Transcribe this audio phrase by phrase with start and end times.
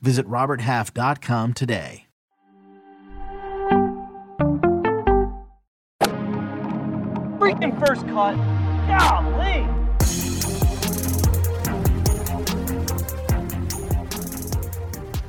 [0.00, 2.06] Visit RobertHalf.com today.
[7.38, 8.36] Freaking first cut.
[8.86, 9.66] Golly.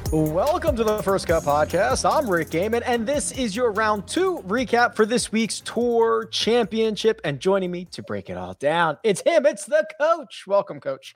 [0.09, 2.09] Welcome to the First Cut Podcast.
[2.09, 7.20] I'm Rick Gehman, and this is your round two recap for this week's Tour Championship.
[7.26, 10.45] And joining me to break it all down, it's him, it's the coach.
[10.48, 11.13] Welcome, coach.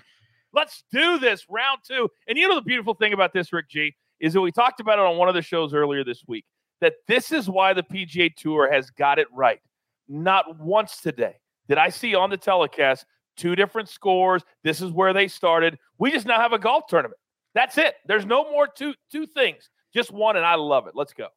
[0.54, 2.10] Let's do this round two.
[2.28, 5.00] And you know, the beautiful thing about this, Rick G, is that we talked about
[5.00, 6.46] it on one of the shows earlier this week
[6.82, 9.60] that this is why the PGA Tour has got it right.
[10.07, 11.35] Not once today
[11.70, 13.05] did I see on the telecast
[13.38, 14.44] two different scores.
[14.63, 15.77] This is where they started.
[15.98, 17.20] We just now have a golf tournament.
[17.54, 17.96] That's it.
[18.05, 19.70] There's no more two two things.
[19.94, 20.94] Just one, and I love it.
[20.96, 21.27] Let's go.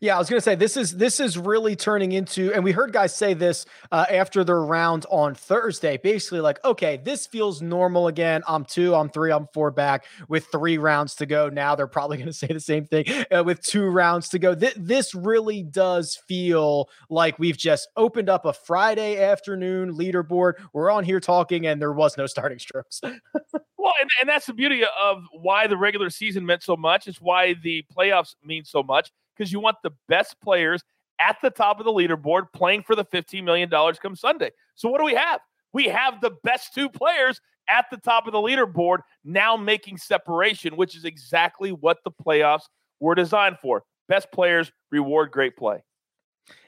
[0.00, 2.72] Yeah, I was going to say this is this is really turning into, and we
[2.72, 5.96] heard guys say this uh, after their round on Thursday.
[5.96, 8.42] Basically, like, okay, this feels normal again.
[8.46, 11.48] I'm two, I'm three, I'm four back with three rounds to go.
[11.48, 14.54] Now they're probably going to say the same thing uh, with two rounds to go.
[14.54, 20.54] Th- this really does feel like we've just opened up a Friday afternoon leaderboard.
[20.72, 23.00] We're on here talking, and there was no starting strokes.
[23.02, 27.06] well, and, and that's the beauty of why the regular season meant so much.
[27.06, 30.82] It's why the playoffs mean so much because you want the best players
[31.20, 33.70] at the top of the leaderboard playing for the $15 million
[34.02, 34.50] come Sunday.
[34.74, 35.40] So, what do we have?
[35.72, 40.76] We have the best two players at the top of the leaderboard now making separation,
[40.76, 42.62] which is exactly what the playoffs
[43.00, 43.82] were designed for.
[44.08, 45.82] Best players reward great play.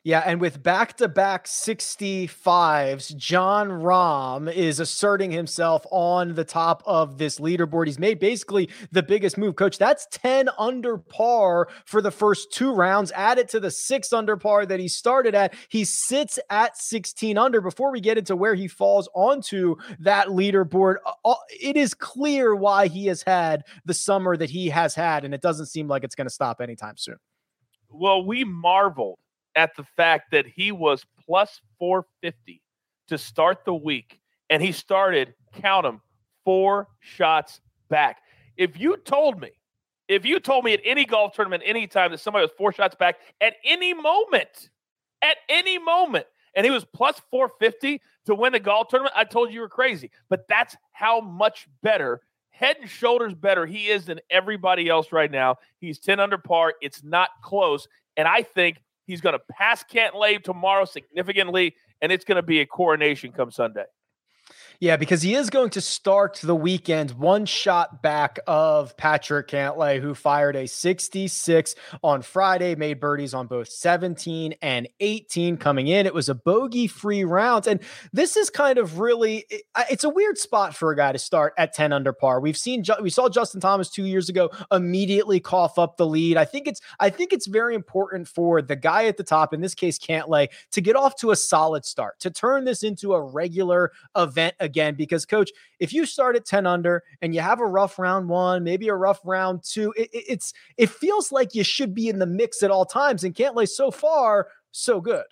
[0.02, 7.38] Yeah, and with back-to-back 65s, Jon Rahm is asserting himself on the top of this
[7.38, 7.86] leaderboard.
[7.86, 9.76] He's made basically the biggest move, coach.
[9.76, 13.12] That's 10 under par for the first two rounds.
[13.12, 15.52] Add it to the 6 under par that he started at.
[15.68, 20.94] He sits at 16 under before we get into where he falls onto that leaderboard.
[21.04, 25.26] Uh, uh, it is clear why he has had the summer that he has had
[25.26, 27.16] and it doesn't seem like it's going to stop anytime soon.
[27.90, 29.18] Well, we marveled
[29.56, 32.62] at the fact that he was plus 450
[33.08, 36.00] to start the week, and he started, count them,
[36.44, 38.18] four shots back.
[38.56, 39.50] If you told me,
[40.08, 43.16] if you told me at any golf tournament, anytime that somebody was four shots back
[43.40, 44.70] at any moment,
[45.22, 49.50] at any moment, and he was plus 450 to win the golf tournament, I told
[49.50, 50.10] you you were crazy.
[50.28, 55.30] But that's how much better, head and shoulders better he is than everybody else right
[55.30, 55.56] now.
[55.78, 56.74] He's 10 under par.
[56.82, 57.86] It's not close.
[58.16, 62.60] And I think He's going to pass Cantlay tomorrow significantly, and it's going to be
[62.60, 63.82] a coronation come Sunday.
[64.82, 70.00] Yeah, because he is going to start the weekend one shot back of Patrick Cantlay,
[70.00, 76.06] who fired a 66 on Friday, made birdies on both 17 and 18 coming in.
[76.06, 77.66] It was a bogey free round.
[77.66, 77.80] And
[78.14, 79.44] this is kind of really,
[79.90, 82.40] it's a weird spot for a guy to start at 10 under par.
[82.40, 86.38] We've seen, we saw Justin Thomas two years ago immediately cough up the lead.
[86.38, 89.60] I think it's, I think it's very important for the guy at the top, in
[89.60, 93.20] this case, Cantlay, to get off to a solid start, to turn this into a
[93.20, 94.54] regular event
[94.96, 98.64] because coach if you start at 10 under and you have a rough round one
[98.64, 102.18] maybe a rough round two it, it, it's it feels like you should be in
[102.18, 105.24] the mix at all times and Cantlay so far so good.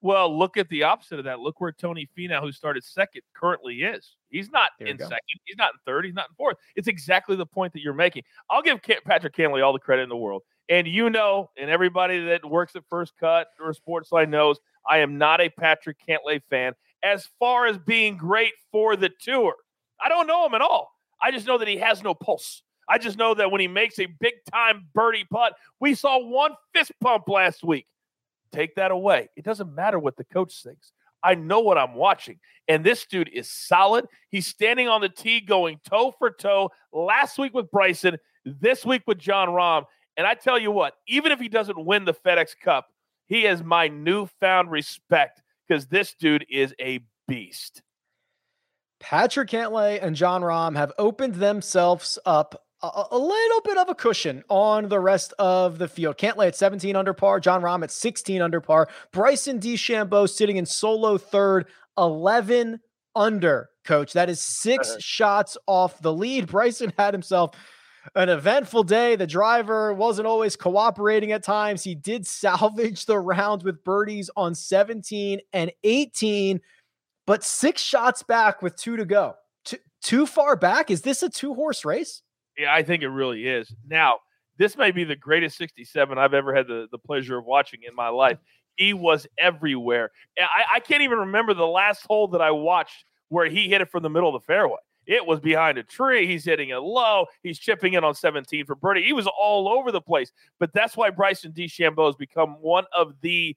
[0.00, 1.40] Well look at the opposite of that.
[1.40, 4.16] Look where tony Finau who started second currently is.
[4.28, 5.20] He's not in second.
[5.44, 6.04] He's not in third.
[6.04, 6.56] He's not in fourth.
[6.76, 8.24] It's exactly the point that you're making.
[8.50, 10.42] I'll give patrick Cantlay all the credit in the world.
[10.68, 14.58] And you know, and everybody that works at First Cut or Sportsline knows,
[14.88, 16.72] I am not a Patrick Cantlay fan
[17.04, 19.54] as far as being great for the tour.
[20.02, 20.90] I don't know him at all.
[21.22, 22.62] I just know that he has no pulse.
[22.88, 26.52] I just know that when he makes a big time birdie putt, we saw one
[26.74, 27.86] fist pump last week.
[28.52, 29.28] Take that away.
[29.36, 30.92] It doesn't matter what the coach thinks.
[31.22, 32.38] I know what I'm watching.
[32.68, 34.06] And this dude is solid.
[34.28, 39.02] He's standing on the tee going toe for toe last week with Bryson, this week
[39.06, 39.84] with Jon Rahm.
[40.16, 42.88] And I tell you what, even if he doesn't win the FedEx Cup,
[43.26, 47.82] he has my newfound respect because this dude is a beast.
[49.00, 53.94] Patrick Cantlay and Jon Rahm have opened themselves up a, a, little bit of a
[53.94, 56.16] cushion on the rest of the field.
[56.16, 60.66] Cantlay at 17 under par, Jon Rahm at 16 under par, Bryson DeChambeau sitting in
[60.66, 61.66] solo third,
[61.98, 62.80] 11
[63.14, 64.12] under, coach.
[64.12, 64.98] That is 6 uh-huh.
[65.00, 66.46] shots off the lead.
[66.46, 67.52] Bryson had himself
[68.14, 69.16] an eventful day.
[69.16, 71.82] The driver wasn't always cooperating at times.
[71.82, 76.60] He did salvage the round with birdies on 17 and 18,
[77.26, 79.34] but six shots back with two to go.
[79.64, 80.90] Too, too far back?
[80.90, 82.22] Is this a two horse race?
[82.58, 83.74] Yeah, I think it really is.
[83.88, 84.18] Now,
[84.58, 87.94] this may be the greatest 67 I've ever had the, the pleasure of watching in
[87.94, 88.38] my life.
[88.76, 90.10] He was everywhere.
[90.38, 93.90] I, I can't even remember the last hole that I watched where he hit it
[93.90, 94.78] from the middle of the fairway.
[95.06, 96.26] It was behind a tree.
[96.26, 97.26] He's hitting it low.
[97.42, 99.02] He's chipping in on 17 for birdie.
[99.02, 100.32] He was all over the place.
[100.58, 103.56] But that's why Bryson DeChambeau has become one of the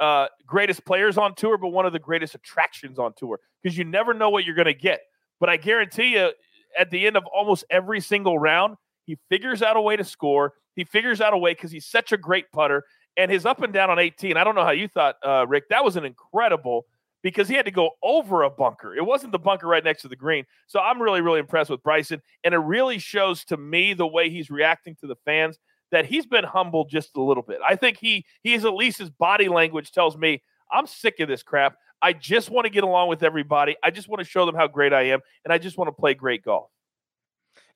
[0.00, 3.84] uh, greatest players on tour, but one of the greatest attractions on tour because you
[3.84, 5.00] never know what you're going to get.
[5.40, 6.30] But I guarantee you,
[6.78, 10.54] at the end of almost every single round, he figures out a way to score.
[10.74, 12.84] He figures out a way because he's such a great putter.
[13.16, 15.70] And his up and down on 18, I don't know how you thought, uh, Rick,
[15.70, 16.84] that was an incredible
[17.26, 18.94] because he had to go over a bunker.
[18.94, 20.44] It wasn't the bunker right next to the green.
[20.68, 22.22] So I'm really, really impressed with Bryson.
[22.44, 25.58] And it really shows to me the way he's reacting to the fans
[25.90, 27.58] that he's been humbled just a little bit.
[27.68, 30.40] I think he he's at least his body language tells me
[30.70, 31.74] I'm sick of this crap.
[32.00, 33.74] I just want to get along with everybody.
[33.82, 35.92] I just want to show them how great I am, and I just want to
[35.92, 36.70] play great golf.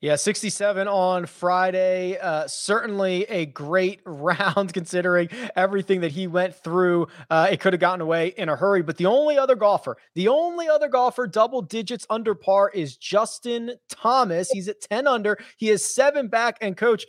[0.01, 2.17] Yeah, 67 on Friday.
[2.17, 7.07] Uh, certainly a great round considering everything that he went through.
[7.29, 8.81] Uh, it could have gotten away in a hurry.
[8.81, 13.73] But the only other golfer, the only other golfer double digits under par is Justin
[13.89, 14.49] Thomas.
[14.49, 15.37] He's at 10 under.
[15.57, 16.57] He is seven back.
[16.61, 17.05] And coach,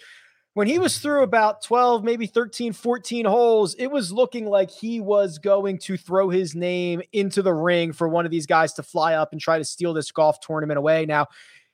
[0.52, 5.00] when he was through about 12, maybe 13, 14 holes, it was looking like he
[5.00, 8.82] was going to throw his name into the ring for one of these guys to
[8.82, 11.06] fly up and try to steal this golf tournament away.
[11.06, 11.28] Now,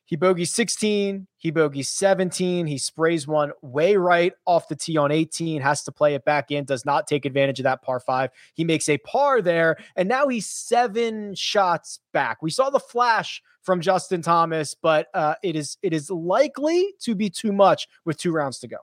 [0.09, 2.67] he bogeys 16, he bogeys 17.
[2.67, 6.51] He sprays one way right off the tee on 18, has to play it back
[6.51, 8.31] in, does not take advantage of that par five.
[8.55, 12.41] He makes a par there, and now he's seven shots back.
[12.41, 17.15] We saw the flash from Justin Thomas, but uh, it is it is likely to
[17.15, 18.79] be too much with two rounds to go.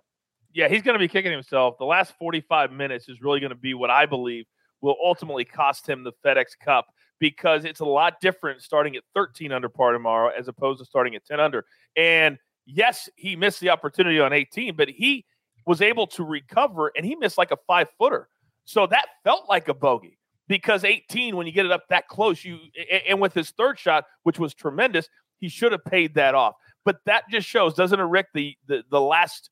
[0.53, 1.79] Yeah, he's going to be kicking himself.
[1.79, 4.45] The last 45 minutes is really going to be what I believe
[4.81, 6.85] will ultimately cost him the FedEx Cup
[7.19, 11.15] because it's a lot different starting at 13 under par tomorrow as opposed to starting
[11.15, 11.65] at 10 under.
[11.95, 15.25] And yes, he missed the opportunity on 18, but he
[15.65, 18.29] was able to recover and he missed like a five footer.
[18.65, 20.17] So that felt like a bogey
[20.47, 22.59] because 18, when you get it up that close, you
[23.07, 25.07] and with his third shot, which was tremendous,
[25.39, 26.55] he should have paid that off.
[26.83, 29.49] But that just shows, doesn't it, Rick, the the, the last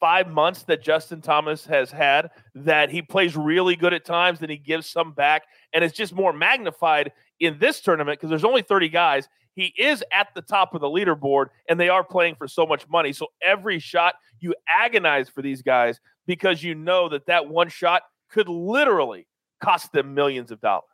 [0.00, 4.50] five months that Justin Thomas has had that he plays really good at times, then
[4.50, 5.42] he gives some back,
[5.72, 9.28] and it's just more magnified in this tournament because there's only 30 guys.
[9.54, 12.88] He is at the top of the leaderboard, and they are playing for so much
[12.88, 13.12] money.
[13.12, 18.02] So every shot you agonize for these guys because you know that that one shot
[18.30, 19.26] could literally
[19.60, 20.84] cost them millions of dollars.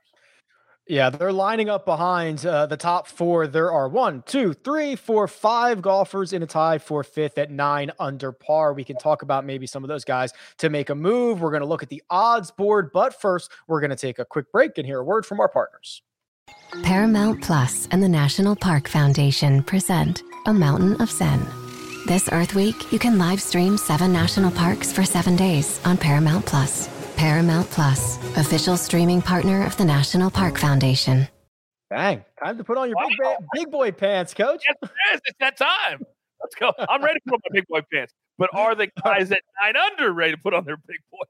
[0.89, 3.49] Yeah, they're lining up behind uh, the top four.
[3.49, 7.91] There are one, two, three, four, five golfers in a tie for fifth at nine
[7.99, 8.73] under par.
[8.73, 11.41] We can talk about maybe some of those guys to make a move.
[11.41, 14.25] We're going to look at the odds board, but first, we're going to take a
[14.25, 16.03] quick break and hear a word from our partners.
[16.85, 21.45] Paramount Plus and the National Park Foundation present A Mountain of Zen.
[22.07, 26.47] This Earth Week, you can live stream seven national parks for seven days on Paramount
[26.47, 26.96] Plus.
[27.17, 31.29] Paramount Plus, official streaming partner of the National Park Foundation.
[31.91, 32.25] Bang.
[32.43, 33.07] Time to put on your wow.
[33.09, 34.65] big, ba- big boy pants, coach.
[34.69, 35.21] Yes, it is.
[35.25, 36.05] It's that time.
[36.41, 36.73] Let's go.
[36.89, 38.13] I'm ready to put on my big boy pants.
[38.39, 41.25] But are the guys at nine under ready to put on their big boy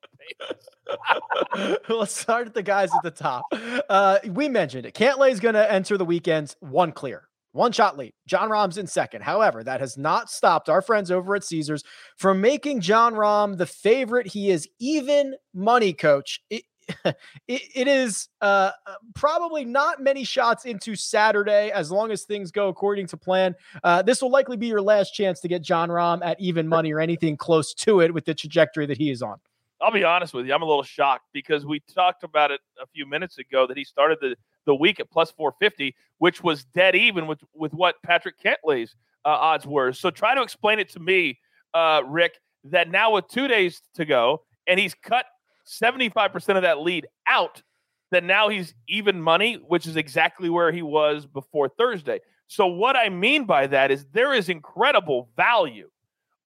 [0.49, 1.89] pants?
[1.89, 3.45] Let's start at the guys at the top.
[3.89, 4.95] Uh, we mentioned it.
[4.95, 7.29] Cantlay is going to enter the weekends one clear.
[7.57, 8.13] One shot lead.
[8.27, 9.23] Jon Rahm's in second.
[9.23, 11.83] However, that has not stopped our friends over at Caesars
[12.19, 14.27] from making Jon Rahm the favorite.
[14.27, 16.43] He is even money coach.
[16.51, 16.65] It,
[17.05, 17.17] it,
[17.49, 22.69] it is uh, uh, probably not many shots into Saturday as long as things go
[22.69, 23.55] according to plan.
[23.83, 26.93] Uh, this will likely be your last chance to get Jon Rahm at even money
[26.93, 29.39] or anything close to it with the trajectory that he is on.
[29.81, 30.55] I'll be honest with you.
[30.55, 33.85] I'm a little shocked because we talked about it a few minutes ago that he
[33.85, 38.35] started the the week at plus 450, which was dead even with, with what Patrick
[38.39, 38.95] Cantlay's
[39.25, 39.93] uh, odds were.
[39.93, 41.39] So try to explain it to me,
[41.73, 45.27] uh, Rick, that now with two days to go and he's cut
[45.67, 47.63] 75% of that lead out,
[48.11, 52.21] that now he's even money, which is exactly where he was before Thursday.
[52.49, 55.91] So what I mean by that is there is incredible value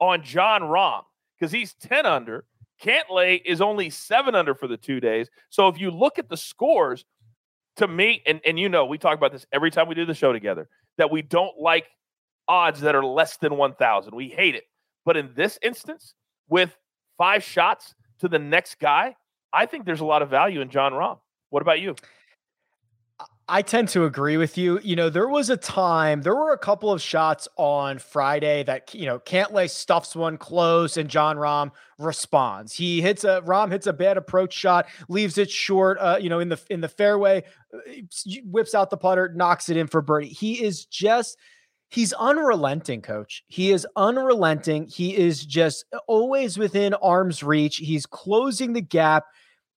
[0.01, 1.03] on Jon Rahm
[1.39, 2.45] because he's 10 under.
[2.83, 5.29] Cantlay is only seven under for the two days.
[5.51, 7.05] So if you look at the scores,
[7.81, 10.15] to me, and, and you know, we talk about this every time we do the
[10.15, 10.69] show together,
[10.99, 11.87] that we don't like
[12.47, 14.15] odds that are less than 1,000.
[14.15, 14.65] We hate it.
[15.07, 16.15] But in this instance,
[16.51, 16.77] with
[17.17, 19.17] five shots to the next guy,
[19.51, 21.21] I think there's a lot of value in Jon Rahm.
[21.49, 21.97] What about you?
[23.51, 24.79] I tend to agree with you.
[24.81, 28.95] You know, there was a time, there were a couple of shots on Friday that,
[28.95, 32.73] you know, Cantlay stuffs one close and Jon Rahm responds.
[32.73, 36.39] He hits a Rahm hits a bad approach shot, leaves it short, uh, you know,
[36.39, 37.43] in the in the fairway,
[37.75, 37.79] uh,
[38.45, 40.29] whips out the putter, knocks it in for birdie.
[40.29, 41.37] He is just
[41.89, 43.43] he's unrelenting, coach.
[43.49, 44.87] He is unrelenting.
[44.87, 47.79] He is just always within arm's reach.
[47.79, 49.25] He's closing the gap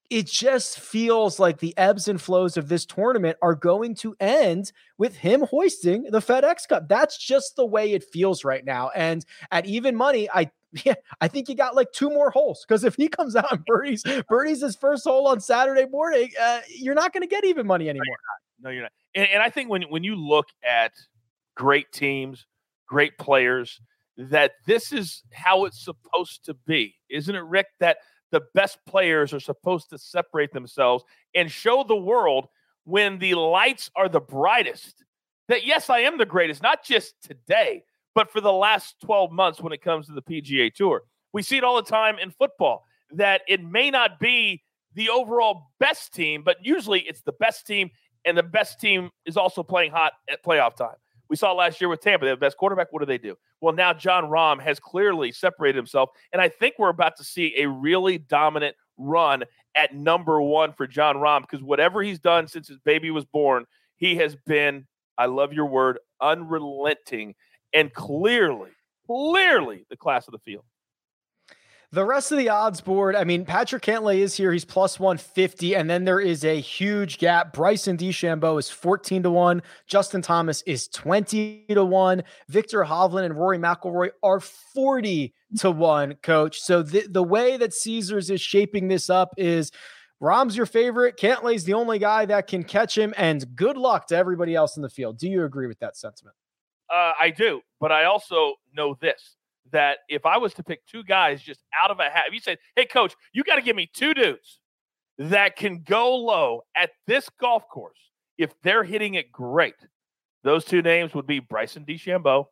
[0.10, 4.72] it just feels like the ebbs and flows of this tournament are going to end
[4.98, 6.88] with him hoisting the FedEx Cup.
[6.88, 8.90] That's just the way it feels right now.
[8.96, 10.52] And at even money, I
[10.86, 13.64] yeah, I think you got like two more holes because if he comes out and
[13.68, 17.68] birdies birdies his first hole on Saturday morning, uh, you're not going to get even
[17.68, 18.18] money anymore.
[18.60, 18.92] No, you're not.
[19.14, 19.30] No, you're not.
[19.30, 20.94] And, and I think when when you look at
[21.56, 22.48] great teams,
[22.88, 23.80] great players,
[24.18, 27.68] that this is how it's supposed to be, isn't it, Rick?
[27.80, 27.98] That
[28.34, 32.48] the best players are supposed to separate themselves and show the world
[32.84, 35.06] when the lights are the brightest
[35.50, 37.84] that yes, I am the greatest, not just today,
[38.16, 41.04] but for the last 12 months when it comes to the PGA Tour.
[41.32, 44.64] We see it all the time in football that it may not be
[44.96, 47.92] the overall best team, but usually it's the best team,
[48.26, 50.96] and the best team is also playing hot at playoff time.
[51.30, 52.92] We saw last year with Tampa, they have the best quarterback.
[52.92, 53.36] What do they do?
[53.64, 56.10] Well, now Jon Rahm has clearly separated himself.
[56.34, 60.86] And I think we're about to see a really dominant run at number one for
[60.86, 63.64] Jon Rahm because whatever he's done since his baby was born,
[63.96, 64.86] he has been,
[65.18, 67.36] I love your word, unrelenting
[67.74, 68.72] and clearly,
[69.08, 70.66] clearly the class of the field.
[71.94, 74.52] The rest of the odds board, I mean, Patrick Cantlay is here.
[74.52, 75.76] He's plus 150.
[75.76, 77.54] And then there is a huge gap.
[77.54, 79.62] Bryson DeChambeau is 14 to 1.
[79.86, 82.24] Justin Thomas is 20 to 1.
[82.50, 86.60] Viktor Hovland and Rory McIlroy are 40 to 1, coach.
[86.62, 89.70] So the, the way that Caesars is shaping this up is
[90.20, 91.18] Rahm's your favorite.
[91.18, 93.14] Cantlay's the only guy that can catch him.
[93.18, 95.20] And good luck to everybody else in the field.
[95.20, 96.36] Do you agree with that sentiment?
[96.92, 97.62] Uh, I do.
[97.80, 99.36] But I also know this
[99.72, 102.40] that if I was to pick two guys just out of a hat, if you
[102.40, 104.60] said, hey, coach, you got to give me two dudes
[105.18, 108.00] that can go low at this golf course,
[108.38, 109.76] if they're hitting it great,
[110.44, 112.46] those two names would be Bryson DeChambeau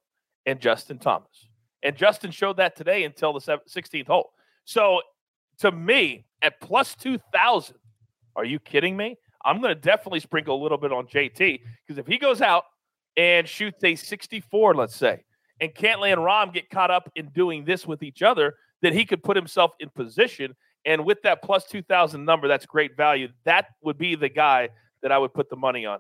[0.46, 1.48] and Justin Thomas.
[1.84, 4.32] And Justin showed that today until the 16th hole.
[4.66, 5.02] So
[5.60, 7.76] to me, at plus 2,000,
[8.36, 9.18] are you kidding me?
[9.44, 12.66] I'm going to definitely sprinkle a little bit on JT because if he goes out
[13.18, 15.24] and shoots a 64, let's say,
[15.62, 19.06] and Cantlay and Rahm get caught up in doing this with each other, that he
[19.06, 20.56] could put himself in position.
[20.86, 23.30] And with that plus 2,000 number, that's great value.
[23.46, 24.70] That would be the guy
[25.04, 26.00] that I would put the money on.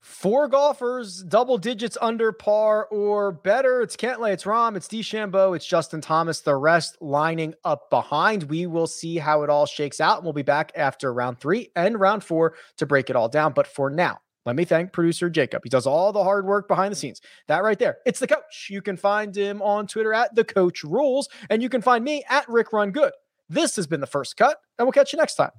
[0.00, 3.82] Four golfers, double digits under par or better.
[3.82, 6.40] It's Cantlay, it's Rahm, it's DeChambeau, it's Justin Thomas.
[6.40, 8.44] The rest lining up behind.
[8.44, 10.16] We will see how it all shakes out.
[10.16, 13.52] And we'll be back after round three and round four to break it all down.
[13.52, 15.62] But for now, let me thank producer Jacob.
[15.64, 17.20] He does all the hard work behind the scenes.
[17.48, 17.98] That right there.
[18.06, 18.68] It's the coach.
[18.70, 22.24] You can find him on Twitter at the coach rules, and you can find me
[22.28, 23.12] at Rick Run Good.
[23.48, 25.50] This has been the first cut, and we'll catch you next time.